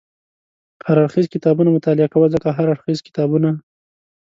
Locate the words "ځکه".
2.35-2.47